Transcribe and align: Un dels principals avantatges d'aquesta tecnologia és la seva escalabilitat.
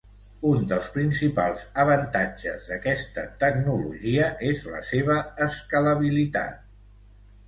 Un 0.51 0.61
dels 0.69 0.85
principals 0.93 1.65
avantatges 1.83 2.65
d'aquesta 2.69 3.25
tecnologia 3.43 4.31
és 4.53 4.63
la 4.71 4.81
seva 4.87 5.19
escalabilitat. 5.49 6.57